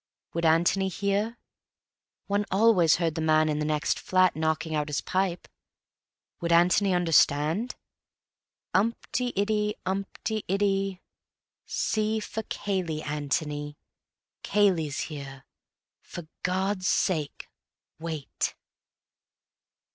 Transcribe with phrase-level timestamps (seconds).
[0.33, 1.37] Would Antony hear?
[2.25, 5.47] One always heard the man in the next flat knocking out his pipe.
[6.39, 7.75] Would Antony understand?
[8.73, 11.01] Umpt y iddy umpt y iddy.
[11.67, 12.19] C.
[12.19, 13.77] for Cayley, Antony.
[14.41, 15.45] Cayley's here.
[16.01, 17.47] For God's sake,
[17.99, 18.55] wait.